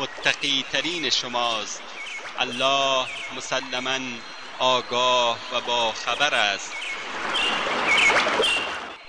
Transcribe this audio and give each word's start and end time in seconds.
متقی 0.00 0.64
ترین 0.72 1.10
شماست. 1.10 1.82
الله 2.38 3.06
مسلما 3.36 3.98
آگاه 4.58 5.38
و 5.52 5.60
با 5.66 5.92
خبر 5.92 6.34
است. 6.34 6.72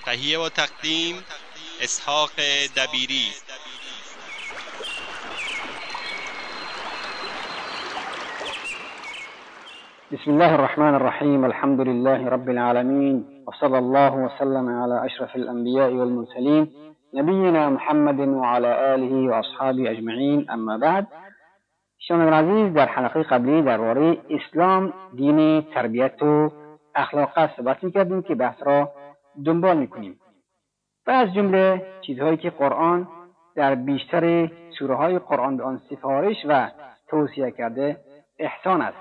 تهیه 0.05 0.39
و 0.39 0.49
تقدیم 0.49 1.15
اسحاق 1.81 2.31
دبیری. 2.77 3.27
بسم 10.11 10.31
الله 10.31 10.53
الرحمن 10.53 10.93
الرحيم 10.95 11.45
الحمد 11.45 11.81
لله 11.81 12.29
رب 12.29 12.49
العالمين 12.49 13.43
وصلى 13.47 13.77
الله 13.77 14.13
وسلم 14.13 14.69
على 14.81 15.05
أشرف 15.05 15.35
الأنبياء 15.35 15.91
والمرسلين 15.93 16.88
نبينا 17.13 17.69
محمد 17.69 18.19
وعلى 18.19 18.95
آله 18.95 19.13
وأصحابه 19.29 19.91
أجمعين. 19.91 20.49
أما 20.49 20.77
بعد 20.77 21.07
شما 21.99 22.23
عزیز 22.23 22.73
در 22.73 22.85
حلقه 22.85 23.23
قبلی 23.23 23.61
درباره 23.61 24.17
اسلام 24.29 24.93
دین 25.15 25.61
تربیت 25.61 26.23
و 26.23 26.51
اخلاق 26.95 27.55
صحبت 27.57 27.83
می‌کردیم 27.83 28.21
که 28.21 28.35
بحث 28.35 28.63
را 28.63 28.91
دنبال 29.45 29.77
می‌کنیم. 29.77 30.19
و 31.07 31.11
از 31.11 31.33
جمله 31.33 31.85
چیزهایی 32.01 32.37
که 32.37 32.49
قرآن 32.49 33.07
در 33.55 33.75
بیشتر 33.75 34.51
سوره 34.79 34.95
های 34.95 35.19
قرآن 35.19 35.57
به 35.57 35.63
آن 35.63 35.81
سفارش 35.89 36.37
و 36.47 36.69
توصیه 37.07 37.51
کرده 37.51 37.97
احسان 38.39 38.81
است. 38.81 38.97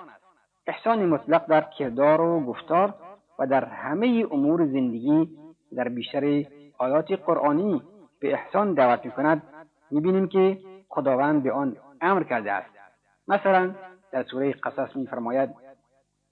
احسان 0.67 1.07
مطلق 1.07 1.47
در 1.47 1.61
کردار 1.79 2.21
و 2.21 2.41
گفتار 2.41 2.95
و 3.39 3.47
در 3.47 3.65
همه 3.65 4.27
امور 4.31 4.67
زندگی 4.67 5.29
در 5.77 5.89
بیشتر 5.89 6.45
آیات 6.79 7.13
قرآنی 7.13 7.83
به 8.21 8.33
احسان 8.33 8.75
دعوت 8.75 9.05
می 9.05 9.11
کند 9.11 9.43
می 9.91 10.01
بینیم 10.01 10.29
که 10.29 10.59
خداوند 10.89 11.43
به 11.43 11.53
آن 11.53 11.77
أمر 12.03 12.23
کرده 12.23 12.53
است. 12.53 12.71
مثلا 13.29 13.71
در 14.13 14.23
سوره 14.23 14.53
قصص 14.53 14.97
می 14.97 15.07
فرماید 15.07 15.51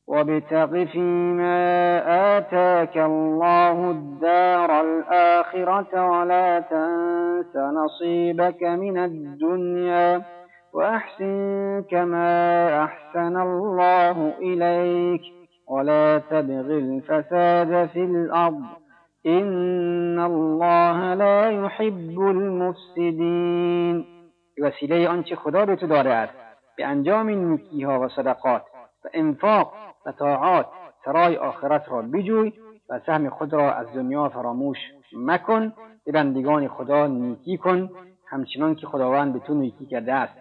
وابتغ 0.09 0.85
فيما 0.85 1.99
آتاك 2.37 2.97
الله 2.97 3.79
الدار 3.89 4.71
الآخرة 4.71 6.11
ولا 6.11 6.61
تنس 6.61 7.57
نصيبك 7.57 8.63
من 8.63 8.99
الدنيا 8.99 10.23
وأحسن 10.73 11.85
كما 11.91 12.85
أحسن 12.85 13.37
الله 13.37 14.33
إليك 14.39 15.23
ولا 15.69 16.19
تبغ 16.19 16.71
الفساد 16.71 17.87
في 17.87 18.05
الأرض. 18.05 18.86
إن 19.27 20.19
الله 20.19 21.15
لا 21.15 21.51
يحب 21.51 22.21
المفسدين 22.21 24.07
وسیله 24.63 25.09
آنچه 25.09 25.37
خدا 25.37 25.65
به 25.67 25.77
تو 25.77 25.87
داده 25.87 26.15
است 26.15 26.33
به 26.77 26.87
انجام 26.87 27.29
نیکیها 27.29 28.01
و 28.01 28.09
صدقات 28.09 28.63
و 29.05 29.09
انفاق 29.15 29.73
و 30.07 30.13
طاعات 30.13 30.67
سرای 31.05 31.37
آخرت 31.37 31.89
را 31.89 32.03
بجوی 32.03 32.53
و 32.91 33.01
سهم 33.07 33.29
خود 33.29 33.53
را 33.53 33.73
از 33.73 33.87
دنیا 33.95 34.29
فراموش 34.29 34.79
مکن 35.17 35.73
به 36.05 36.13
بندگان 36.13 36.69
خدا 36.69 37.07
نیکی 37.07 37.57
کن 37.57 37.91
همچنان 38.29 38.75
که 38.75 38.87
خداوند 38.87 39.33
به 39.33 39.39
تو 39.39 39.55
نیکی 39.55 39.87
کرده 39.87 40.13
است. 40.13 40.35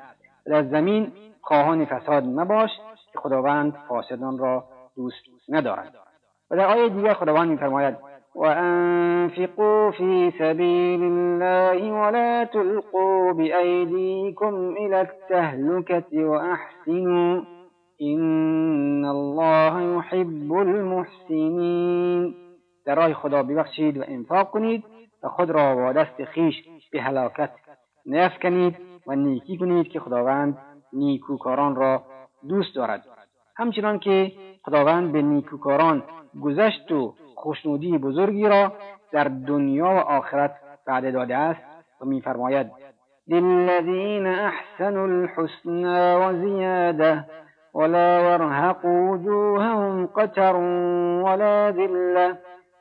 در 0.45 0.63
زمین 0.63 1.11
خواهان 1.41 1.85
فساد 1.85 2.23
مباش 2.23 2.69
که 3.13 3.19
خداوند 3.19 3.73
فاسدان 3.87 4.37
را 4.37 4.63
دوست 4.95 5.23
ندارد. 5.49 5.93
و 6.51 6.57
در 6.57 6.65
آیه 6.65 6.89
دیگر 6.89 7.13
خداوند 7.13 7.49
میفرماید 7.49 7.95
وأنفقوا 8.35 9.91
في 9.91 10.31
سبيل 10.39 11.03
الله 11.03 11.91
ولا 11.91 12.43
تلقوا 12.43 13.33
بأيديكم 13.33 14.75
إلى 14.77 15.01
التهلكة 15.01 16.25
وأحسنوا 16.25 17.41
إن 18.01 19.05
الله 19.05 19.97
يحب 19.97 20.53
المحسنين. 20.53 22.35
در 22.85 23.13
خدا 23.13 23.43
ببخشید 23.43 23.97
و 23.97 24.03
انفاق 24.07 24.49
کنید 24.51 24.83
و 25.23 25.27
خود 25.27 25.49
را 25.49 25.75
با 25.75 25.91
دست 25.91 26.23
خیش 26.23 26.55
به 26.91 27.01
هلاکت 27.01 27.51
نیفکنید 28.05 28.75
و 29.07 29.15
نیکی 29.15 29.57
کنید 29.57 29.87
که 29.87 29.99
خداوند 29.99 30.57
نیکوکاران 30.93 31.75
را 31.75 32.03
دوست 32.49 32.75
دارد. 32.75 33.05
همچنان 33.55 33.99
که 33.99 34.31
خداوند 34.63 35.11
به 35.11 35.21
نیکوکاران 35.21 36.03
گذشت 36.41 36.91
و 36.91 37.13
خوشنودی 37.45 37.97
بزرگی 37.97 38.47
را 38.47 38.71
در 39.11 39.23
دنیا 39.23 39.85
و 39.85 39.97
آخرت 39.97 40.51
وعده 40.87 41.11
داده 41.11 41.37
است 41.37 41.61
و 42.01 42.05
میفرماید 42.05 42.71
للذین 43.27 44.27
احسنوا 44.27 45.03
الحسنى 45.03 46.15
وزیاده 46.15 47.25
ولا 47.75 48.21
يرهق 48.21 48.85
وجوههم 48.85 50.05
قتر 50.05 50.55
ولا 51.25 51.71
ذله 51.71 52.37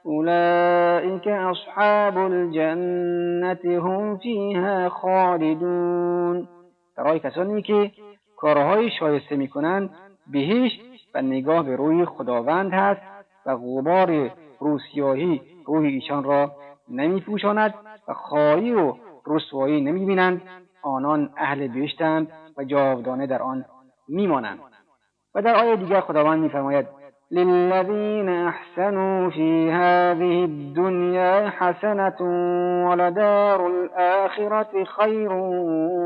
أولئك 0.07 1.29
أصحاب 1.29 2.19
الجنة 2.19 3.65
هم 3.65 4.19
فيها 4.19 4.89
خالدون. 4.89 6.49
برای 6.97 7.19
کسانی 7.19 7.63
که 7.63 7.91
کارهای 8.37 8.91
شایسته 8.91 9.37
می‌کنند 9.37 9.91
بهشت 10.33 10.81
و 11.15 11.23
نگاه 11.23 11.63
به 11.63 11.77
روی 11.77 12.05
خداوند 12.05 12.73
هست 12.73 13.01
و 13.47 13.57
غبار 13.57 14.31
روسیاهی 14.65 15.43
روی 15.67 15.89
ایشان 15.89 16.25
را 16.25 16.53
نمیپوشاند 16.89 17.75
و 18.09 18.15
خواهی 18.15 18.73
و 18.73 18.95
رسوایی 19.27 19.81
نمی‌بینند. 19.81 20.43
آنان 20.83 21.31
اهل 21.37 21.69
بهشتند 21.69 22.29
و 22.57 22.65
جاودانه 22.65 23.27
در 23.27 23.43
آن 23.43 23.65
میمانند. 24.09 24.59
و 25.35 25.43
در 25.43 25.55
آیه 25.55 25.77
دیگر 25.77 26.01
خداوند 26.01 26.43
میفرماید 26.43 26.87
للذين 27.31 28.29
أحسنوا 28.29 29.31
في 29.31 29.71
هذه 29.71 30.45
الدنيا 30.51 31.49
حسنة 31.49 32.21
ولدار 32.89 33.67
الآخرة 33.67 34.85
خير 34.85 35.33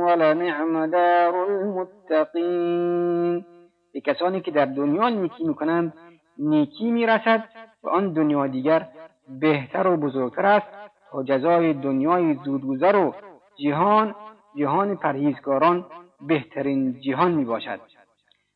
ولنعم 0.07 0.87
دار 0.87 1.35
المتقين 1.35 3.45
به 3.95 4.01
کسانی 4.01 4.41
که 4.41 4.51
در 4.51 4.65
دنیا 4.65 5.09
نیکی 5.09 5.45
می‌کنند 5.45 5.93
نیکی 6.39 6.91
می‌رسد 6.91 7.45
و 7.83 7.89
آن 7.89 8.13
دنیا 8.13 8.47
دیگر 8.47 8.89
بهتر 9.41 9.87
و 9.87 9.97
بزرگتر 9.97 10.47
است 10.47 10.67
تا 11.11 11.23
جزای 11.23 11.73
دنیای 11.73 12.35
زودگذر 12.45 12.97
و 12.97 13.15
جهان 13.57 14.15
جهان 14.57 14.97
پرهیزگاران 14.97 15.87
بهترین 16.21 17.01
جهان 17.01 17.33
می 17.33 17.45
باشد 17.45 17.81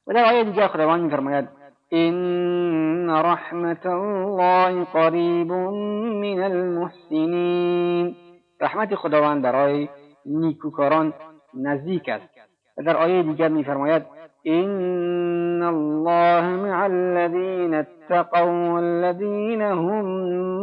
و 0.07 0.13
در 0.15 0.25
آیه 0.25 0.45
دیگر 0.45 0.69
خداوند 0.69 1.03
میفرماید 1.03 1.49
إن 1.93 3.11
رحمة 3.11 3.87
الله 3.87 4.85
قریب 4.85 5.53
من 5.53 6.43
المحسنین. 6.43 8.17
رحمت 8.61 8.95
خداوند 8.95 9.43
برای 9.43 9.89
نیکوکاران 10.27 11.13
نزدیک 11.55 12.09
است. 12.09 12.52
در 12.83 12.97
آیه 12.97 13.23
دیگر 13.23 13.49
میفرماید 13.49 14.03
إن 14.47 15.63
الله 15.63 16.41
مع 16.41 16.85
الذين 16.85 17.75
اتقوا 17.75 18.73
والذين 18.73 19.63
هم 19.63 20.05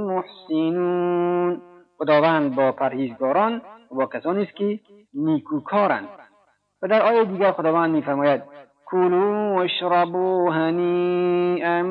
محسنون 0.07 1.61
خداوند 1.97 2.55
با 2.55 2.71
پرهیزگاران 2.71 3.61
و 3.91 3.95
با 3.95 4.05
کسانی 4.05 4.43
است 4.43 4.55
که 4.55 4.79
نیکوکارند. 5.13 6.07
و 6.81 6.87
در 6.87 7.01
آیه 7.01 7.23
دیگر 7.23 7.51
خداوند 7.51 7.95
میفرماید 7.95 8.41
كلوا 8.85 9.55
واشربوا 9.55 10.51
هنيئا 10.51 11.83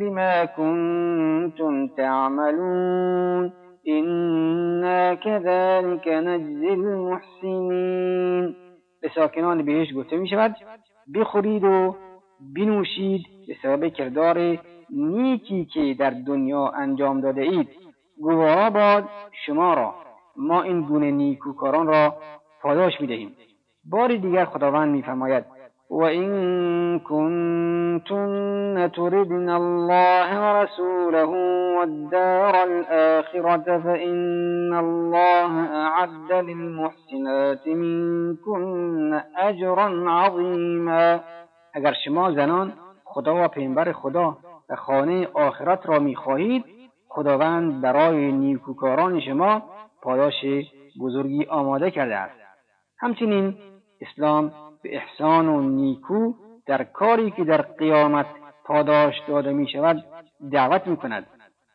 بما 0.00 0.46
كنتم 0.46 1.86
تعملون 1.86 3.52
إنا 3.88 5.14
كذلك 5.14 6.08
نجزي 6.08 6.68
المحسنین 6.68 8.67
به 9.02 9.10
ساکنان 9.14 9.64
بهش 9.64 9.88
گفته 9.96 10.16
می 10.16 10.28
شود 10.28 10.56
بخورید 11.14 11.64
و 11.64 11.96
بنوشید 12.40 13.26
به 13.46 13.56
سبب 13.62 13.88
کردار 13.88 14.58
نیکی 14.90 15.64
که 15.64 15.96
در 15.98 16.10
دنیا 16.10 16.68
انجام 16.68 17.20
داده 17.20 17.42
اید. 17.42 17.68
گواه 18.20 18.70
باد 18.70 19.08
شما 19.46 19.74
را 19.74 19.94
ما 20.36 20.62
این 20.62 20.80
گونه 20.80 21.10
نیکوکاران 21.10 21.86
را 21.86 22.16
پاداش 22.62 23.00
می 23.00 23.06
دهیم 23.06 23.36
بار 23.84 24.16
دیگر 24.16 24.44
خداوند 24.44 24.92
میفرماید 24.92 25.57
وإن 25.90 26.98
كنتن 26.98 28.90
تردن 28.96 29.48
الله 29.48 30.28
ورسوله 30.44 31.28
والدار 31.78 32.54
الآخرة 32.64 33.78
فإن 33.78 34.74
الله 34.74 35.52
أعد 35.86 36.32
للمحسنات 36.32 37.68
منكن 37.68 39.20
أجرا 39.36 40.10
عظيما. 40.10 41.20
اگر 41.74 41.94
شما 42.04 42.32
زنان 42.32 42.72
خدا 43.04 43.44
و 43.44 43.48
پیامبر 43.48 43.92
خدا 43.92 44.36
و 44.70 44.76
خانه 44.76 45.28
آخرت 45.34 45.86
را 45.86 45.98
می‌خواهید 45.98 46.64
خداوند 47.08 47.80
برای 47.82 48.32
نیکوکاران 48.32 49.20
شما 49.20 49.62
پاداش 50.02 50.44
بزرگی 51.00 51.46
آماده 51.50 51.90
کرده 51.90 52.16
است. 52.16 52.34
همچنین 52.98 53.54
اسلام 54.00 54.52
به 54.82 54.96
احسان 54.96 55.48
و 55.48 55.60
نیکو 55.60 56.32
در 56.66 56.84
کاری 56.84 57.30
که 57.30 57.44
در 57.44 57.62
قیامت 57.62 58.26
پاداش 58.64 59.14
داده 59.28 59.52
می 59.52 59.68
شود 59.68 60.04
دعوت 60.52 60.86
می 60.86 60.96
کند 60.96 61.26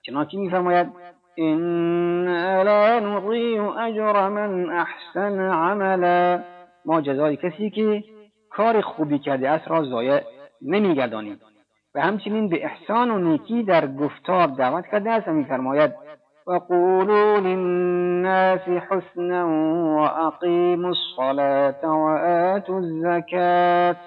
چنانکه 0.01 0.37
می 0.37 0.49
فرماید 0.49 0.87
این 1.35 2.27
لا 2.63 2.99
نضیع 2.99 3.61
اجر 3.61 4.29
من 4.29 4.69
احسن 4.69 5.39
عملا. 5.39 6.43
ما 6.85 7.01
جزای 7.01 7.37
کسی 7.37 7.69
که 7.69 8.03
کار 8.49 8.81
خوبی 8.81 9.19
کرده 9.19 9.49
است 9.49 9.67
را 9.67 9.83
ضایع 9.83 10.21
نمیگردانیم. 10.61 11.39
و 11.95 12.01
همچنین 12.01 12.49
به 12.49 12.65
احسان 12.65 13.11
و 13.11 13.17
نیکی 13.17 13.63
در 13.63 13.87
گفتار 13.87 14.47
دعوت 14.47 14.85
کرده 14.91 15.11
است 15.11 15.27
و 15.27 15.31
میفرماید 15.31 15.91
وقولوا 16.47 17.39
للناس 17.39 18.61
حسنا 18.61 19.45
وأقيموا 19.97 20.89
الصلاة 20.89 21.83
وآتوا 21.85 22.77
الزکات 22.77 23.97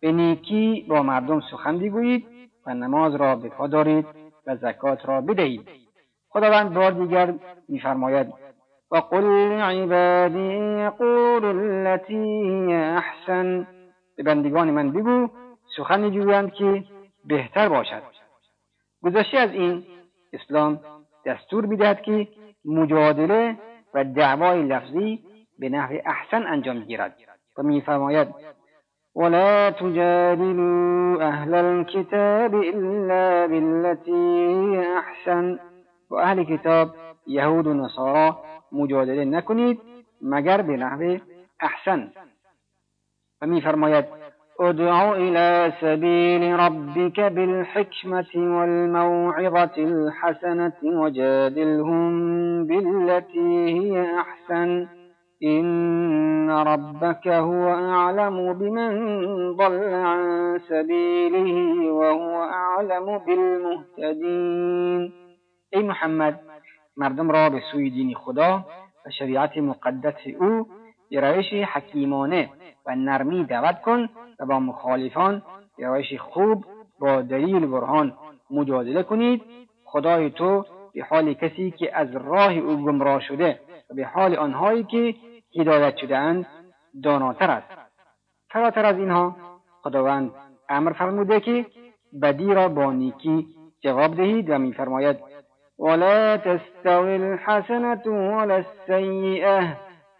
به 0.00 0.12
نیکی 0.12 0.86
با 0.88 1.02
مردم 1.02 1.40
سخن 1.50 1.78
بگویید 1.78 2.26
و 2.66 2.74
نماز 2.74 3.14
را 3.14 3.36
به 3.36 3.48
پا 3.48 3.66
دارید 3.66 4.06
و 4.46 4.56
زکات 4.56 5.08
را 5.08 5.20
بدهید. 5.20 5.68
خداوند 6.28 6.74
بار 6.74 6.90
دیگر 6.90 7.34
میفرماید 7.68 8.32
وقل 8.90 9.24
لعبادی 9.24 10.54
یقول 10.86 11.44
التي 11.44 12.72
احسن 12.74 13.66
به 14.16 14.34
من 14.34 14.92
بگو 14.92 15.28
سخنی 15.76 16.10
جویند 16.10 16.52
که 16.52 16.84
بهتر 17.24 17.68
باشد. 17.68 18.02
گذشته 19.02 19.38
از 19.38 19.50
این 19.50 19.84
اسلام 20.32 20.80
دستور 21.26 21.66
میدهد 21.66 22.02
که 22.02 22.28
مجادله 22.64 23.56
و 23.94 24.04
دعوای 24.04 24.62
لفظی 24.62 25.22
به 25.58 25.68
نحو 25.68 25.98
احسن 26.06 26.46
انجام 26.46 26.80
گیرد. 26.80 27.16
و 27.58 27.62
میفرماید 27.62 28.28
ولا 29.16 29.70
تجادلوا 29.70 31.22
أهل 31.22 31.54
الكتاب 31.54 32.54
إلا 32.54 33.46
بالتي 33.46 34.82
أحسن. 34.96 35.58
و 36.10 36.14
أهل 36.14 36.44
کتاب 36.44 36.94
یهود 37.26 37.66
و 37.66 37.74
نصارا 37.74 38.44
مجادله 38.72 39.24
نکنید 39.24 39.80
مگر 40.22 40.62
به 40.62 40.76
نحو 40.76 41.18
احسن. 41.60 42.12
و 43.40 43.46
میفرماید 43.46 44.04
ادع 44.60 45.12
إلى 45.12 45.72
سبيل 45.80 46.58
ربك 46.58 47.20
بالحكمة 47.20 48.26
والموعظة 48.34 49.76
الحسنة 49.78 50.72
وجادلهم 50.84 52.12
بالتي 52.66 53.80
هي 53.80 54.18
أحسن. 54.20 54.86
إن 55.42 56.50
ربك 56.50 57.28
هو 57.28 57.68
أعلم 57.68 58.52
بمن 58.52 58.92
ضل 59.56 59.94
عن 59.94 60.58
سبيله 60.68 61.90
وهو 61.92 62.42
أعلم 62.42 63.18
بالمهتدين. 63.18 65.12
ای 65.72 65.82
محمد 65.82 66.40
مردم 66.96 67.30
را 67.30 67.50
به 67.50 67.60
سوی 67.72 67.90
دین 67.90 68.14
خدا 68.14 68.64
و 69.06 69.10
شریعت 69.18 69.58
مقدس 69.58 70.26
أو 70.40 70.66
گرایش 71.10 71.52
حکیمانه 71.52 72.50
و 72.86 72.94
نرمی 72.96 73.44
دعوت 73.44 73.80
کن 73.82 74.08
و 74.40 74.46
با 74.46 74.60
مخالفان 74.60 75.42
روش 75.78 76.14
خوب 76.18 76.64
با 77.00 77.22
دلیل 77.22 77.66
برهان 77.66 78.12
مجادله 78.50 79.02
کنید. 79.02 79.42
خدای 79.84 80.30
تو 80.30 80.64
به 80.94 81.04
حال 81.10 81.34
کسی 81.34 81.70
که 81.70 81.96
از 81.96 82.16
راه 82.16 82.52
او 82.52 82.84
گمراه 82.84 83.20
شده 83.20 83.60
و 83.90 83.94
به 83.94 84.04
حال 84.06 84.36
آنهایی 84.36 84.84
که 84.84 85.14
هدایت 85.60 85.96
شده 85.96 86.16
اند 86.16 86.46
داناتر 87.02 87.50
است. 87.50 87.78
فراتر 88.50 88.86
از 88.86 88.98
اینها 88.98 89.36
خداوند 89.82 90.30
امر 90.68 90.92
فرموده 90.92 91.40
که 91.40 91.66
بدی 92.22 92.54
را 92.54 92.68
با 92.68 92.92
نیکی 92.92 93.46
جواب 93.80 94.16
دهید 94.16 94.50
و 94.50 94.58
میفرماید 94.58 95.16
ولا 95.78 96.36
تستوی 96.36 97.14
الحسنة 97.14 98.02
ولا 98.06 98.54
السیئه 98.54 99.76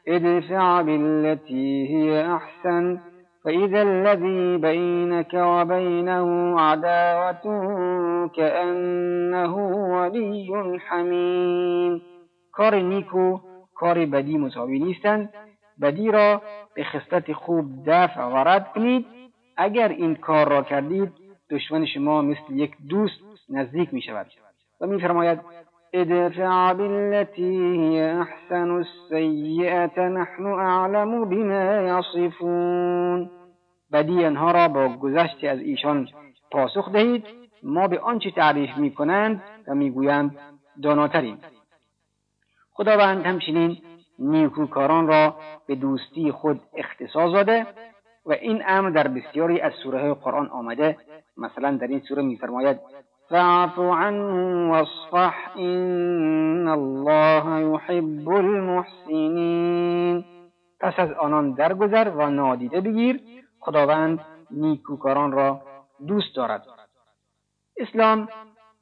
ادفع 0.08 0.82
بالتي 0.82 1.88
هي 1.88 2.26
احسن 2.36 2.98
فإذا 3.44 3.82
الذي 3.82 4.56
بينك 4.56 5.34
وبينه 5.34 6.60
عداوة 6.60 7.44
كأنه 8.36 9.56
ولي 9.96 10.78
حمیم 10.78 12.02
کار 12.52 12.74
نیکو 12.74 13.38
کار 13.74 14.06
بدی 14.06 14.38
مساوی 14.38 14.78
نیستند 14.78 15.28
بدی 15.80 16.10
را 16.10 16.42
به 16.74 16.84
خصلت 16.84 17.32
خوب 17.32 17.66
دفع 17.86 18.24
و 18.24 18.36
رد 18.36 18.72
کنید. 18.72 19.06
اگر 19.56 19.88
این 19.88 20.14
کار 20.14 20.48
را 20.48 20.62
کردید 20.62 21.12
دشمن 21.50 21.86
شما 21.86 22.22
مثل 22.22 22.50
یک 22.50 22.72
دوست 22.88 23.20
نزدیک 23.48 23.94
می 23.94 24.02
شود 24.02 24.26
و 24.80 24.86
میفرماید 24.86 25.40
ادفع 25.94 26.72
بالتي 26.72 27.76
هي 27.80 28.02
احسن 28.02 28.70
السیئة 28.70 30.08
نحن 30.08 30.46
اعلم 30.46 31.24
بما 31.24 31.98
یصفون 31.98 33.30
بدی 33.92 34.24
آنها 34.24 34.50
را 34.50 34.68
با 34.68 34.88
گذشت 34.88 35.44
از 35.44 35.58
ایشان 35.58 36.08
پاسخ 36.50 36.92
دهید. 36.92 37.24
ما 37.62 37.88
به 37.88 37.98
آنچه 38.00 38.30
تعریف 38.30 38.76
می‌کنند 38.76 39.42
و 39.68 39.74
می‌گویند 39.74 40.36
داناتریم. 40.82 41.38
خداوند 42.72 43.26
همچنین 43.26 43.78
نیکوکاران 44.18 45.06
را 45.06 45.36
به 45.66 45.74
دوستی 45.74 46.32
خود 46.32 46.60
اختصاص 46.76 47.32
داده 47.32 47.66
و 48.26 48.32
این 48.32 48.62
امر 48.66 48.90
در 48.90 49.08
بسیاری 49.08 49.60
از 49.60 49.72
سوره 49.82 50.14
قرآن 50.14 50.48
آمده 50.48 50.96
مثلا 51.36 51.76
در 51.76 51.86
این 51.86 52.00
سوره 52.00 52.22
میفرماید 52.22 52.80
فاعف 53.30 53.78
عنهم 53.78 54.70
واصفح 54.70 55.34
ان 55.56 56.68
الله 56.68 57.60
يحب 57.60 58.28
المحسنین 58.28 60.24
پس 60.80 60.94
از 60.98 61.12
آنان 61.12 61.52
درگذر 61.52 62.08
و 62.08 62.30
نادیده 62.30 62.80
بگیر. 62.80 63.20
خداوند 63.60 64.20
نیکوکاران 64.50 65.32
را 65.32 65.60
دوست 66.06 66.36
دارد. 66.36 66.66
اسلام 67.76 68.28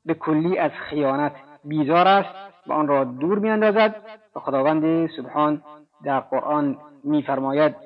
به 0.04 0.14
کلی 0.14 0.58
از 0.58 0.70
خیانت 0.70 1.32
بیزار 1.64 2.08
است 2.08 2.34
و 2.66 2.72
آن 2.72 2.88
را 2.88 3.04
دور 3.04 3.38
میاندازد 3.38 3.96
و 4.36 4.40
خداوند 4.40 5.10
سبحان 5.16 5.62
در 6.04 6.20
قرآن 6.20 6.78
میفرماید 7.04 7.76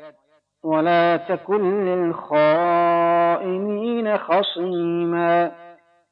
ولا 0.64 1.18
تکن 1.18 1.60
للخائنین 1.84 2.86
خصیما 4.16 5.48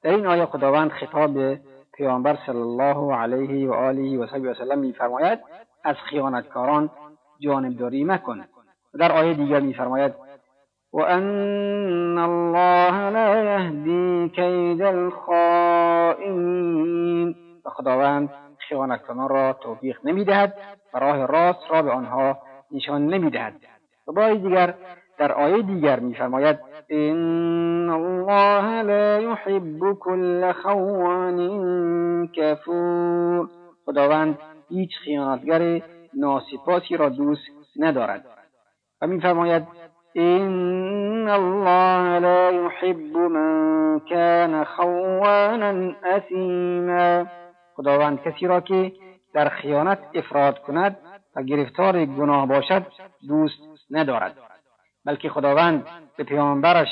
در 0.04 0.10
این 0.10 0.26
آیه 0.26 0.46
خداوند 0.46 0.90
خطاب 0.90 1.54
پیامبر 1.94 2.38
صلی 2.46 2.60
الله 2.60 3.16
علیه 3.16 3.68
و 3.70 3.72
آله 3.72 4.18
و 4.18 4.26
صحبه 4.26 4.50
وسلم 4.50 4.78
میفرماید 4.78 5.38
از 5.84 5.96
خیانتکاران 6.10 6.90
جانبداری 7.40 8.04
مکن. 8.04 8.44
و 8.94 8.98
در 8.98 9.12
آیه 9.12 9.34
دیگر 9.34 9.60
میفرماید 9.60 10.14
وأن 10.92 12.18
الله 12.18 13.10
لا 13.10 13.36
يهدي 13.36 14.28
كید 14.28 14.82
الخائنین. 14.82 16.24
و 17.64 17.70
خداوند 17.70 18.30
خیانتکنان 18.68 19.28
را 19.28 19.52
توفیق 19.52 19.98
نمی‌دهد 20.04 20.54
و 20.94 20.98
راه 20.98 21.26
راست 21.26 21.70
را 21.70 21.82
به 21.82 21.90
آنها 21.90 22.38
نشان 22.70 23.06
نمی‌دهد. 23.06 23.54
و 24.08 24.12
باری 24.12 24.38
دیگر 24.38 24.74
در 25.18 25.32
آیه 25.32 25.62
دیگر 25.62 26.00
میفرماید 26.00 26.58
ان 26.90 27.88
الله 27.88 28.82
لا 28.82 29.20
يحب 29.20 29.92
كل 29.92 30.52
خوان 30.52 32.28
کفور 32.28 33.48
خداوند 33.86 34.38
هیچ 34.68 34.90
خیانتگر 35.04 35.82
ناسپاسی 36.14 36.96
را 36.96 37.08
دوست 37.08 37.42
ندارد. 37.76 38.24
و 39.02 39.06
میفرماید 39.06 39.62
ان 40.16 41.28
الله 41.28 42.18
لا 42.18 42.50
يحب 42.50 43.16
من 43.16 44.00
كان 44.10 44.64
خوانا 44.64 45.92
اثیما 46.04 47.26
خداوند 47.76 48.22
کسی 48.22 48.46
را 48.46 48.60
که 48.60 48.92
در 49.34 49.48
خیانت 49.48 49.98
افراد 50.14 50.58
کند 50.58 50.96
و 51.36 51.42
گرفتار 51.42 52.04
گناه 52.04 52.48
باشد 52.48 52.82
دوست 53.28 53.60
ندارد. 53.90 54.36
بلکه 55.06 55.28
خداوند 55.28 55.86
به 56.16 56.24
پیامبرش 56.24 56.88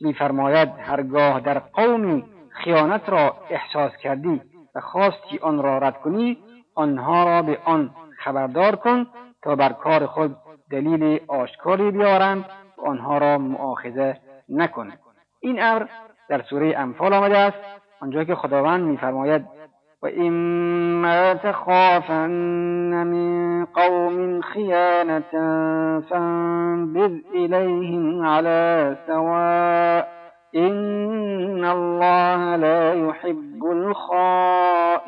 میفرماید 0.00 0.68
هرگاه 0.78 1.40
در 1.40 1.58
قومی 1.58 2.24
خیانت 2.50 3.08
را 3.08 3.36
احساس 3.50 3.96
کردی 3.96 4.40
و 4.74 4.80
خواستی 4.80 5.38
آن 5.38 5.62
را 5.62 5.78
رد 5.78 6.00
کنی 6.00 6.38
آنها 6.74 7.24
را 7.24 7.42
به 7.42 7.58
آن 7.64 7.90
خبردار 8.18 8.76
کن 8.76 9.06
تا 9.42 9.56
بر 9.56 9.72
کار 9.72 10.06
خود 10.06 10.36
دلیل 10.70 11.20
آشکاری 11.28 11.90
بیارند 11.90 12.44
و 12.78 12.86
آنها 12.86 13.18
را 13.18 13.38
مؤاخذه 13.38 14.20
نکن. 14.48 14.92
این 15.40 15.62
امر 15.62 15.86
در 16.28 16.42
سوره 16.42 16.74
انفال 16.78 17.12
آمده 17.12 17.38
است. 17.38 17.58
آنجا 18.00 18.24
که 18.24 18.34
خداوند 18.34 18.84
میفرماید 18.84 19.46
و 20.02 20.06
اما 20.16 21.34
تخافن 21.34 22.30
من 23.02 23.64
قوم 23.64 24.40
خیانة 24.40 25.20
فانبذ 26.00 27.12
الیهم 27.34 28.26
على 28.26 28.96
سواء 29.06 30.06
ان 30.54 31.64
الله 31.64 32.56
لا 32.56 32.94
يحب 32.94 33.64
الخائنین 33.64 35.06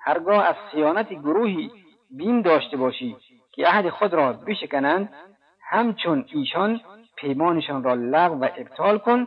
هرگاه 0.00 0.44
از 0.44 0.54
خیانت 0.70 1.12
گروهی 1.12 1.70
بیم 2.10 2.42
داشته 2.42 2.76
باشی 2.76 3.16
که 3.52 3.66
عهد 3.66 3.88
خود 3.88 4.14
را 4.14 4.32
بشکنند 4.32 5.08
همچون 5.70 6.24
ایشان 6.34 6.80
پیمانشان 7.16 7.84
را 7.84 7.94
لغو 7.94 8.34
و 8.34 8.48
ابطال 8.56 8.98
کن. 8.98 9.26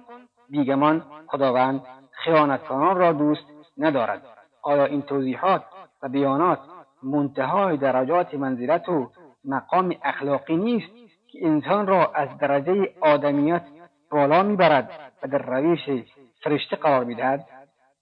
بیگمان 0.49 1.03
خداوند 1.27 1.81
خیانتکاران 2.11 2.97
را 2.97 3.11
دوست 3.11 3.52
ندارد. 3.77 4.21
آیا 4.61 4.85
این 4.85 5.01
توضیحات 5.01 5.63
و 6.01 6.09
بیانات 6.09 6.59
منتهای 7.03 7.77
درجات 7.77 8.33
منزلت 8.33 8.89
و 8.89 9.11
مقام 9.45 9.95
اخلاقی 10.03 10.57
نیست 10.57 10.91
که 11.27 11.47
انسان 11.47 11.87
را 11.87 12.11
از 12.15 12.37
درجه 12.37 12.93
آدمیت 13.01 13.63
بالا 14.11 14.43
می‌برد 14.43 14.91
و 15.23 15.27
در 15.27 15.37
رویش 15.37 16.05
فرشته 16.43 16.75
قرار 16.75 17.03
می‌دهد؟ 17.03 17.45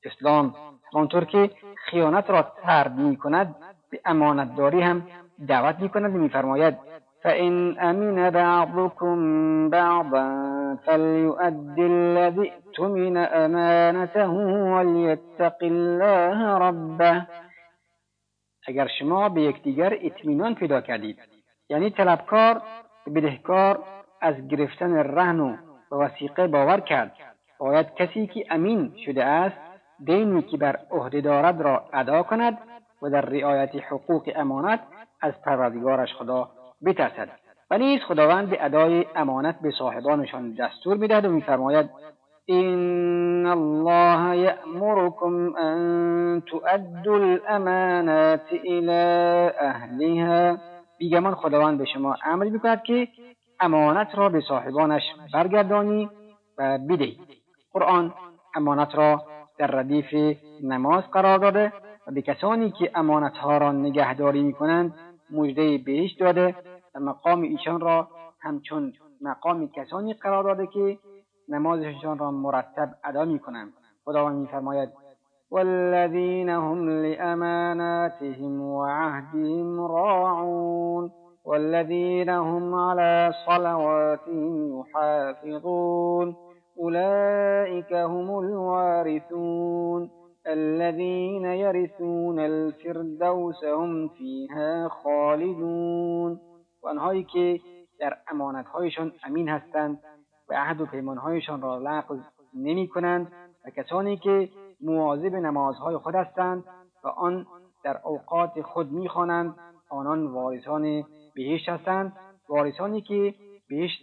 اسلام 0.03 0.55
همانطور 0.93 1.25
که 1.25 1.51
خیانت 1.89 2.29
را 2.29 2.51
ترد 2.63 2.95
می‌کند 2.95 3.55
به 3.91 4.01
امانتداری 4.05 4.81
هم 4.81 5.07
دعوت 5.47 5.79
می‌کند 5.79 6.15
و 6.15 6.17
میفرماید 6.17 6.77
فإن 7.23 7.79
أمن 7.79 8.29
بعضكم 8.29 9.17
بعضا 9.69 10.27
فليؤد 10.85 11.79
الذي 11.79 12.51
اؤتمن 12.51 13.17
أمانته 13.17 14.31
وليتق 14.73 15.57
الله 15.61 16.57
ربه. 16.57 17.25
اگر 18.67 18.87
شما 18.99 19.29
به 19.29 19.41
یکدیگر 19.41 19.97
اطمینان 20.01 20.55
پیدا 20.55 20.81
کردید 20.81 21.19
یعنی 21.69 21.89
طلبکار 21.89 22.61
بدهکار 23.15 23.83
از 24.21 24.47
گرفتن 24.47 24.95
رهن 24.95 25.39
و 25.39 25.59
وسیقه 25.91 26.47
باور 26.47 26.79
کرد 26.79 27.13
باید 27.59 27.93
کسی 27.93 28.27
که 28.27 28.45
امین 28.49 28.93
شده 29.05 29.25
است 29.25 29.57
دینی 30.05 30.41
که 30.41 30.57
بر 30.57 30.79
عهده 30.91 31.21
دارد 31.21 31.61
را 31.61 31.83
ادا 31.93 32.23
کند 32.23 32.57
و 33.01 33.09
در 33.09 33.21
رعایت 33.21 33.75
حقوق 33.75 34.31
امانت 34.35 34.79
از 35.21 35.33
پروردگارش 35.45 36.13
خدا 36.13 36.49
بترسد. 36.85 37.29
و 37.71 37.77
نیز 37.77 38.01
خداوند 38.07 38.49
به 38.49 38.65
ادای 38.65 39.05
امانت 39.15 39.59
به 39.61 39.71
صاحبانشان 39.79 40.53
دستور 40.53 40.97
می‌دهد 40.97 41.25
و 41.25 41.29
میفرماید 41.29 41.89
این 42.45 43.45
الله 43.45 44.37
یأمرکم 44.37 45.55
ان 45.55 46.41
تؤدوا 46.41 47.15
الامانات 47.15 48.41
الى 48.51 48.91
اهلها. 49.59 50.57
بیگمان 50.97 51.35
خداوند 51.35 51.77
به 51.77 51.85
شما 51.85 52.15
امر 52.25 52.43
می‌کند 52.43 52.83
که 52.83 53.07
امانت 53.59 54.07
را 54.15 54.29
به 54.29 54.41
صاحبانش 54.47 55.01
برگردانی 55.33 56.09
و 56.57 56.77
بدهید 56.89 57.19
قرآن 57.73 58.13
امانت 58.55 58.95
را 58.95 59.23
در 59.57 59.67
ردیف 59.67 60.37
نماز 60.63 61.03
قرار 61.11 61.37
داده 61.37 61.73
و 62.07 62.11
به 62.11 62.21
کسانی 62.21 62.71
که 62.71 62.91
امانتها 62.95 63.57
را 63.57 63.71
نگهداری 63.71 64.43
می‌کنند 64.43 64.93
مژده 65.31 65.77
بهش 65.77 66.11
داده 66.11 66.55
مقام 66.95 67.41
ایشان 67.41 67.79
را 67.79 68.07
همچون 68.39 68.93
مقام 69.21 69.67
کسانی 69.67 70.13
قرار 70.13 70.43
داده 70.43 70.67
که 70.67 70.97
نمازشان 71.49 72.17
را 72.17 72.31
مرتب 72.31 72.89
ادا 73.03 73.25
می‌کنند. 73.25 73.73
خداوند 74.05 74.37
میفرماید 74.37 74.89
والذین 75.51 76.49
هم 76.49 76.89
لأماناتهم 76.89 78.61
وعهدهم 78.61 79.81
راعون 79.81 81.11
والذین 81.45 82.29
هم 82.29 82.75
على 82.75 83.31
صلواتهم 83.45 84.79
يحافظون 84.79 86.35
أولئك 86.79 87.93
هم 87.93 88.31
الوارثون 88.31 90.09
الذين 90.47 91.45
يرثون 91.45 92.39
الفردوس 92.39 93.63
هم 93.63 94.07
فيها 94.07 94.87
خالدون. 94.87 96.39
و 96.83 96.87
آنهایی 96.87 97.23
که 97.23 97.59
در 97.99 98.17
امانتهایشان 98.27 99.13
امین 99.23 99.49
هستند 99.49 99.99
و 100.49 100.53
عهد 100.53 100.81
و 100.81 100.85
پیمانهایشان 100.85 101.61
را 101.61 101.77
لغو 101.77 102.17
نمی 102.53 102.87
کنند 102.87 103.31
و 103.65 103.69
کسانی 103.69 104.17
که 104.17 104.49
مواظب 104.81 105.35
نمازهای 105.35 105.97
خود 105.97 106.15
هستند 106.15 106.63
و 107.03 107.07
آن 107.07 107.47
در 107.83 108.01
اوقات 108.03 108.61
خود 108.61 108.91
می‌خوانند 108.91 109.55
آنان 109.89 110.27
وارثان 110.27 111.03
بهشت 111.35 111.69
هستند. 111.69 112.17
وارثانی 112.49 113.01
که 113.01 113.35
بهشت 113.69 114.01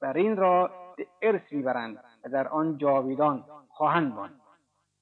برین 0.00 0.36
را 0.36 0.70
به 0.96 1.06
ارث 1.22 1.52
می‌برند 1.52 1.96
و 2.24 2.28
در 2.28 2.48
آن 2.48 2.78
جاویدان 2.78 3.44
خواهند 3.68 4.14
ماند. 4.14 4.40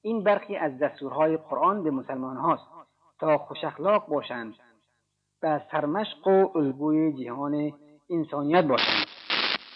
این 0.01 0.23
برخی 0.23 0.55
از 0.55 0.79
دستورهای 0.79 1.37
قرآن 1.37 1.83
به 1.83 1.91
مسلمان 1.91 2.37
هاست 2.37 2.67
تا 3.19 3.37
خوش 3.37 3.63
اخلاق 3.63 4.07
باشند. 4.07 4.53
و 5.43 5.59
سرمشق 5.71 6.27
و 6.27 6.57
الگوی 6.57 7.25
جهان 7.25 7.71
انسانیت 8.09 8.65
باشند. 8.65 9.05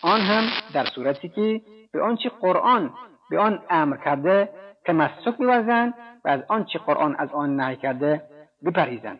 آن 0.03 0.19
هم 0.19 0.43
در 0.73 0.85
صورتی 0.85 1.29
که 1.29 1.61
به 1.93 2.03
آنچه 2.03 2.29
قرآن 2.29 2.93
به 3.29 3.39
آن 3.39 3.59
امر 3.69 3.97
کرده 3.97 4.49
تمسک 4.85 5.37
بورزند 5.37 5.93
و 6.25 6.29
از 6.29 6.41
آنچه 6.47 6.79
قرآن 6.79 7.15
از 7.15 7.29
آن 7.31 7.55
نهی 7.55 7.75
کرده 7.75 8.23
بپرهیزند. 8.65 9.19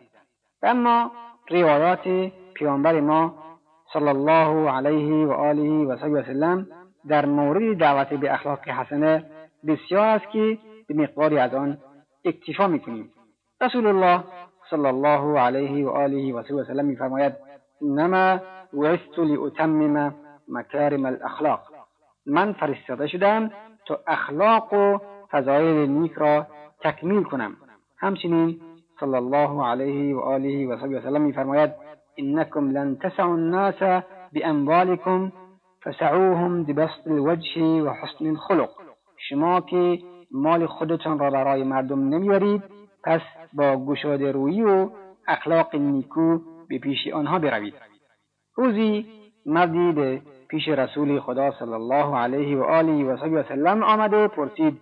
و 0.62 0.66
اما 0.66 1.12
روایات 1.50 2.32
پیامبر 2.54 3.00
ما 3.00 3.34
صلی 3.92 4.08
الله 4.08 4.70
علیه 4.70 5.26
و 5.26 5.32
آله 5.32 5.70
و 5.70 5.92
وسلم 5.92 6.66
در 7.08 7.26
مورد 7.26 7.78
دعوت 7.78 8.08
به 8.08 8.32
اخلاق 8.32 8.68
حسنه 8.68 9.24
بسیار 9.66 10.06
است 10.06 10.30
که 10.30 10.58
به 10.88 10.94
مقداری 10.94 11.38
از 11.38 11.54
آن 11.54 11.78
اکتفا 12.24 12.66
می‌کنیم. 12.66 13.10
رسول 13.60 13.86
الله 13.86 14.24
صلی 14.72 14.86
الله 14.86 15.40
علیه 15.40 15.86
و 15.86 15.90
آله 15.90 16.34
و 16.34 16.38
وسلم 16.38 16.84
میفرماید 16.84 17.32
انما 17.82 18.40
بعثت 18.72 19.18
لاتمم 19.18 20.14
مکارم 20.48 21.06
الاخلاق 21.06 21.60
من 22.26 22.52
فرستاده 22.52 23.06
شدم 23.06 23.50
تا 23.86 24.00
اخلاق 24.06 24.72
و 24.72 24.98
فضایل 25.30 25.90
نیک 25.90 26.12
را 26.12 26.46
تکمیل 26.80 27.22
کنم. 27.22 27.56
همچنین 27.98 28.60
صلی 29.00 29.14
الله 29.14 29.66
علیه 29.66 30.16
و 30.16 30.20
آله 30.20 30.66
و 30.66 30.72
وسلم 30.72 31.20
میفرماید 31.20 31.70
انکم 32.18 32.70
لن 32.70 32.96
تسعوا 32.96 33.32
الناس 33.32 34.02
باموالکم 34.34 35.32
فسعوهم 35.84 36.64
ببسط 36.64 37.06
الوجه 37.06 37.62
و 37.62 37.90
حسن 37.90 38.26
الخلق. 38.26 38.70
شما 39.28 39.60
که 39.60 39.98
مال 40.30 40.66
خودتان 40.66 41.18
را 41.18 41.30
برای 41.30 41.64
مردم 41.64 42.08
نمیارید 42.08 42.62
پس 43.04 43.20
با 43.54 43.84
گشاده 43.86 44.32
رویی 44.32 44.62
و 44.62 44.90
اخلاق 45.28 45.74
نیکو 45.76 46.38
به 46.68 46.78
پیش 46.78 46.98
آنها 47.14 47.38
بروید. 47.38 47.74
روزی 48.54 49.06
مردی 49.46 49.92
به 49.92 50.22
پیش 50.48 50.68
رسول 50.68 51.20
خدا 51.20 51.50
صلی 51.58 51.72
الله 51.72 52.16
علیه 52.16 52.58
و 52.58 52.62
آله 52.62 53.04
و 53.04 53.42
سلم 53.48 53.82
آمده 53.82 54.28
پرسید 54.28 54.80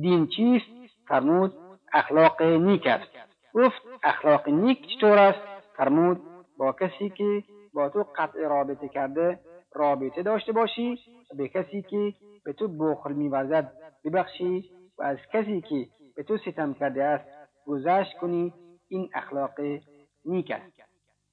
دین 0.00 0.26
چیست؟ 0.26 0.66
فرمود 1.08 1.52
اخلاق 1.92 2.42
نیک 2.42 2.86
است. 2.86 3.10
گفت 3.54 3.82
اخلاق 4.02 4.48
نیک 4.48 4.78
چطور 4.86 5.18
است؟ 5.18 5.40
فرمود 5.76 6.20
با 6.58 6.72
کسی 6.72 7.10
که 7.10 7.42
با 7.74 7.88
تو 7.88 8.04
قطع 8.16 8.40
رابطه 8.48 8.88
کرده 8.88 9.40
رابطه 9.74 10.22
داشته 10.22 10.52
باشی 10.52 10.98
و 11.32 11.36
به 11.36 11.48
کسی 11.48 11.82
که 11.82 12.12
به 12.44 12.52
تو 12.52 12.68
بخل 12.68 13.12
میورزد 13.12 13.72
ببخشی 14.04 14.70
و 14.98 15.02
از 15.02 15.18
کسی 15.32 15.60
که 15.60 15.86
به 16.16 16.22
تو 16.22 16.38
ستم 16.38 16.74
کرده 16.74 17.04
است 17.04 17.39
گذشت 17.66 18.18
کنی 18.18 18.54
این 18.88 19.10
اخلاق 19.14 19.50
نیک 20.24 20.50
است. 20.50 20.80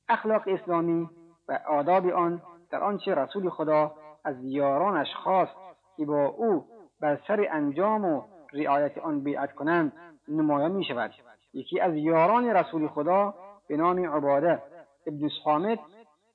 اخلاق 0.10 0.42
اسلامی 0.48 1.10
و 1.48 1.60
آداب 1.70 2.08
آن 2.08 2.42
در 2.72 2.84
آنچه 2.84 3.16
رسول 3.16 3.50
خدا 3.50 3.92
از 4.24 4.36
یارانش 4.42 5.08
خواست 5.24 5.56
که 5.98 6.06
با 6.06 6.26
او 6.26 6.66
بر 7.02 7.20
سر 7.28 7.48
انجام 7.52 8.06
و 8.06 8.22
رعایت 8.54 8.98
آن 8.98 9.20
بیعت 9.24 9.56
کنند 9.56 9.94
نمایان 10.28 10.72
می 10.72 10.86
شود 10.86 11.12
یکی 11.54 11.80
از 11.80 11.96
یاران 11.96 12.46
رسول 12.46 12.88
خدا 12.88 13.34
به 13.68 13.78
نام 13.78 14.10
عباده 14.10 14.62
ابن 15.08 15.30
صامت 15.44 15.80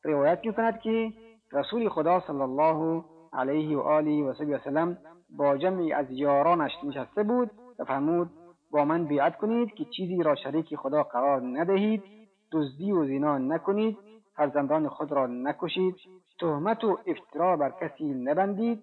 روایت 0.05 0.41
می 0.45 0.55
کند 0.55 0.81
که 0.81 1.13
رسول 1.53 1.89
خدا 1.89 2.21
صلی 2.21 2.41
الله 2.41 3.05
علیه 3.33 3.79
و 3.79 3.81
آله 3.81 4.25
و 4.25 4.59
سلم 4.65 4.99
با 5.31 5.57
جمعی 5.57 5.93
از 5.93 6.07
یارانش 6.11 6.73
نشسته 6.85 7.23
بود 7.23 7.51
و 7.79 7.85
فرمود 7.85 8.31
با 8.73 8.85
من 8.85 9.05
بیعت 9.05 9.37
کنید 9.37 9.75
که 9.75 9.85
چیزی 9.85 10.23
را 10.23 10.35
شریک 10.35 10.77
خدا 10.77 11.03
قرار 11.03 11.43
ندهید 11.43 12.03
دزدی 12.53 12.93
و 12.93 13.07
زنا 13.07 13.39
نکنید 13.39 13.99
فرزندان 14.37 14.89
خود 14.89 15.13
را 15.13 15.27
نکشید 15.27 15.95
تهمت 16.41 16.85
و 16.85 16.99
افترا 17.07 17.57
بر 17.57 17.71
کسی 17.81 18.05
نبندید 18.05 18.83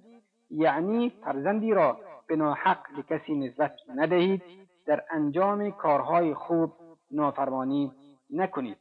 یعنی 0.50 1.10
فرزندی 1.24 1.74
را 1.74 1.98
به 2.28 2.36
ناحق 2.36 2.78
به 2.96 3.04
کسی 3.04 3.36
نسبت 3.36 3.72
ندهید 3.96 4.44
در 4.86 5.04
انجام 5.12 5.72
کارهای 5.72 6.34
خوب 6.34 6.74
نافرمانی 7.12 7.92
نکنید. 8.30 8.78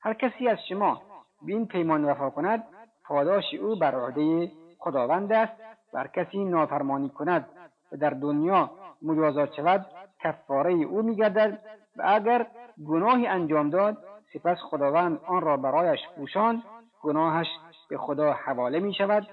هر 0.00 0.14
کسی 0.14 0.48
از 0.48 0.58
شما 0.68 1.02
به 1.46 1.52
این 1.52 1.66
پیمان 1.66 2.04
وفا 2.04 2.30
کند 2.30 2.64
پاداش 3.04 3.44
او 3.54 3.78
بر 3.78 3.94
عهده 3.94 4.52
خداوند 4.78 5.32
است. 5.32 5.52
و 5.94 6.08
کسی 6.14 6.44
نافرمانی 6.44 7.08
کند 7.08 7.48
و 7.92 7.96
در 7.96 8.10
دنیا 8.10 8.70
مجازات 9.02 9.52
شود 9.54 9.86
کفاره 10.22 10.72
او 10.72 11.02
میگردد 11.02 11.62
و 11.96 12.02
اگر 12.06 12.46
گناهی 12.86 13.26
انجام 13.26 13.70
داد 13.70 13.96
سپس 14.32 14.58
خداوند 14.70 15.20
آن 15.26 15.40
را 15.40 15.56
برایش 15.56 16.00
پوشاند 16.16 16.62
گناهش 17.02 17.46
به 17.88 17.98
خدا 17.98 18.32
حواله 18.32 18.80
می 18.80 18.94
شود 18.94 19.26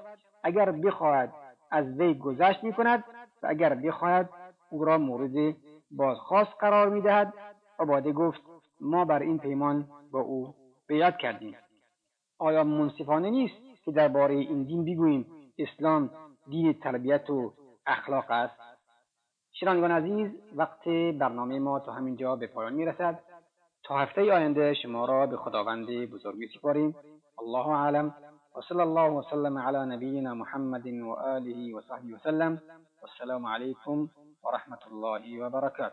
اگر 0.43 0.71
بخواهد 0.71 1.33
از 1.71 1.85
وی 1.99 2.13
گذشت 2.13 2.63
می 2.63 2.73
کند 2.73 3.03
و 3.43 3.47
اگر 3.47 3.75
بخواهد 3.75 4.29
او 4.69 4.85
را 4.85 4.97
مورد 4.97 5.55
بازخواست 5.91 6.51
قرار 6.59 6.89
می 6.89 7.01
دهد 7.01 7.33
عباده 7.79 8.11
گفت 8.11 8.41
ما 8.81 9.05
بر 9.05 9.19
این 9.19 9.39
پیمان 9.39 9.87
با 10.11 10.19
او 10.19 10.55
بیعت 10.87 11.17
کردیم. 11.17 11.55
آیا 12.39 12.63
منصفانه 12.63 13.29
نیست 13.29 13.55
که 13.85 13.91
درباره 13.91 14.35
این 14.35 14.63
دین 14.63 14.85
بگوییم؟ 14.85 15.25
اسلام 15.57 16.09
دین 16.49 16.73
تربیت 16.73 17.29
و 17.29 17.53
اخلاق 17.85 18.31
است. 18.31 18.66
شنوندگان 19.59 19.91
عزیز 19.91 20.31
وقت 20.55 20.87
برنامه 21.19 21.59
ما 21.59 21.79
تا 21.79 21.91
همینجا 21.91 22.35
به 22.35 22.47
پایان 22.47 22.73
می‌رسد. 22.73 23.19
تا 23.83 23.97
هفته 23.97 24.33
آینده 24.33 24.73
شما 24.73 25.05
را 25.05 25.25
به 25.27 25.37
خداوند 25.37 25.85
بزرگ 25.85 26.35
میسپاریم. 26.35 26.95
الله 27.39 27.67
اعلم. 27.67 28.13
وصلى 28.55 28.81
الله 28.81 29.09
وسلم 29.09 29.57
على 29.57 29.85
نبينا 29.95 30.33
محمد 30.33 30.87
وآله 30.87 31.75
وصحبه 31.75 32.13
وسلم 32.13 32.61
والسلام 33.01 33.45
عليكم 33.45 34.07
ورحمة 34.43 34.83
الله 34.91 35.45
وبركاته 35.45 35.85